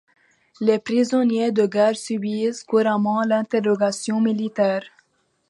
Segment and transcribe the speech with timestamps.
[0.59, 4.81] Les prisonniers de guerre subissent couramment l’interrogation militaire.